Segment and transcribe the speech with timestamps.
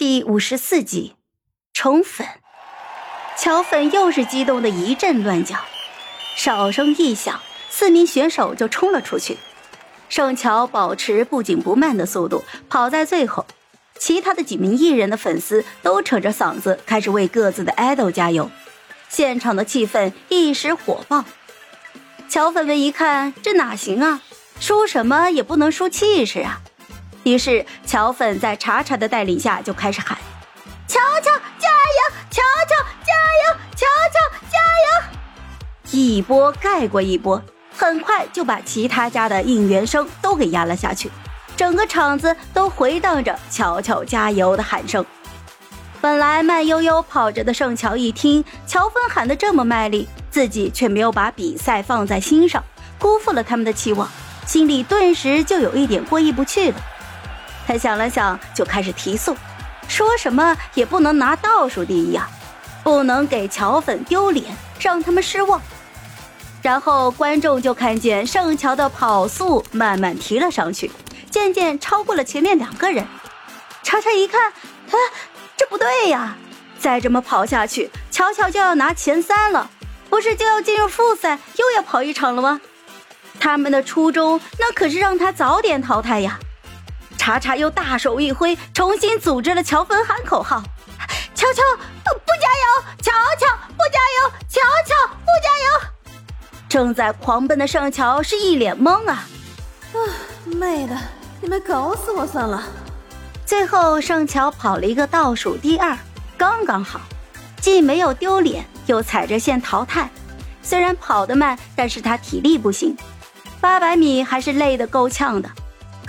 [0.00, 1.14] 第五十四集，
[1.74, 2.26] 宠粉。
[3.36, 5.56] 乔粉又是激动的一阵乱叫，
[6.38, 7.38] 哨声一响，
[7.68, 9.36] 四名选手就冲了出去。
[10.08, 13.44] 盛乔保持不紧不慢的速度跑在最后，
[13.98, 18.50] 其他的几名艺人的粉丝都扯着嗓子开始为各自的 idol 加油，
[19.10, 21.26] 现场的气氛一时火爆。
[22.26, 24.22] 乔粉们一看，这哪行啊？
[24.58, 26.62] 输什么也不能输气势啊！
[27.22, 30.16] 于是，乔粉在查查的带领下就开始喊
[30.88, 32.14] ：“乔乔加油！
[32.30, 33.12] 乔乔加
[33.44, 33.60] 油！
[33.76, 35.18] 乔乔加油！”
[35.92, 37.42] 一波盖过一波，
[37.76, 41.10] 很快就把其他家的应援声都给压了下去，
[41.56, 45.04] 整个场子都回荡着“乔乔加油”的喊声。
[46.00, 52.64] 本来慢悠悠跑着的盛乔一听乔粉喊得这么卖力，自己却没有把比赛放在心上，
[52.98, 54.08] 辜负了他们的期望，
[54.46, 56.80] 心里顿时就有一点过意不去了。
[57.70, 59.36] 他想了想，就开始提速，
[59.86, 62.28] 说什么也不能拿倒数第一啊，
[62.82, 64.44] 不能给乔粉丢脸，
[64.80, 65.62] 让他们失望。
[66.62, 70.90] 然后观众就看见盛乔的跑速慢慢提了上去，
[71.30, 73.06] 渐渐超过了前面两个人。
[73.84, 74.94] 查查一看，啊，
[75.56, 76.36] 这不对呀！
[76.76, 79.70] 再这么跑下去，乔乔就要拿前三了，
[80.08, 82.60] 不是就要进入复赛，又要跑一场了吗？
[83.38, 86.36] 他们的初衷那可是让他早点淘汰呀。
[87.20, 90.62] 查查又大手一挥，重新组织了乔芬喊口号
[91.36, 91.62] ：“乔乔
[92.02, 95.90] 不加油，乔乔不加油，乔乔不加油！”
[96.66, 99.28] 正在狂奔的盛乔是一脸懵啊！
[99.92, 99.98] 啊，
[100.46, 100.96] 妹的，
[101.42, 102.64] 你们搞死我算了！
[103.44, 105.94] 最后盛乔跑了一个倒数第二，
[106.38, 107.02] 刚刚好，
[107.60, 110.08] 既没有丢脸，又踩着线淘汰。
[110.62, 112.96] 虽然跑得慢，但是他体力不行，
[113.60, 115.50] 八百米还是累得够呛的。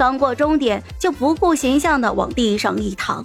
[0.01, 3.23] 刚过终点，就不顾形象的往地上一躺，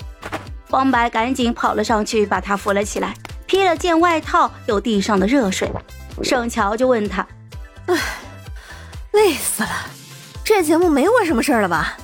[0.69, 3.15] 方白赶紧跑了上去，把他扶了起来，
[3.47, 5.73] 披了件外套，有地上的热水。
[6.23, 7.27] 盛乔就问他
[7.89, 7.99] ：“唉，
[9.13, 9.71] 累死了，
[10.45, 11.97] 这节目没我什么事儿了吧？”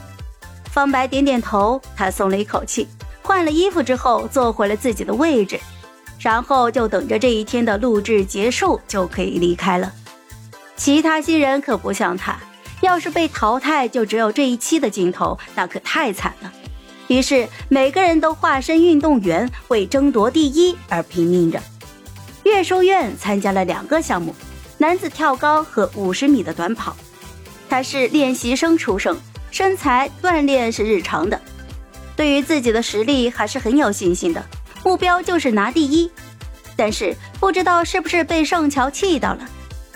[0.72, 2.88] 方白点点头，他松了一口气，
[3.20, 5.60] 换了衣服之后坐回了自己的位置，
[6.18, 9.92] 然后就等着这一天的录制结束就可以离开了。
[10.76, 12.38] 其他新人可不像他。
[12.82, 16.52] 要是被淘汰，就只有这一期的镜头，那可太惨了。
[17.08, 21.60] 于是每个人都化身运动员，为争夺第一而拼命着。
[22.44, 24.34] 岳书院参加了两个项目：
[24.78, 26.96] 男子跳高和五十米的短跑。
[27.68, 29.16] 他是练习生出身，
[29.50, 31.40] 身材锻炼是日常的，
[32.16, 34.44] 对于自己的实力还是很有信心的。
[34.84, 36.10] 目标就是拿第一。
[36.74, 39.48] 但是不知道是不是被盛乔气到了，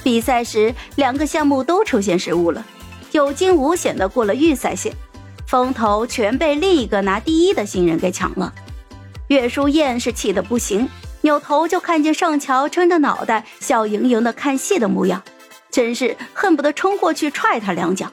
[0.05, 2.65] 比赛时两个项目都出现失误了。
[3.17, 4.93] 有惊无险的过了预赛线，
[5.47, 8.53] 风头全被另一个拿第一的新人给抢了。
[9.29, 10.87] 岳书燕是气得不行，
[11.23, 15.23] 扭头就看见盛乔撑着脑袋，笑盈盈的看戏的模样，
[15.71, 18.13] 真是恨不得冲过去踹他两脚。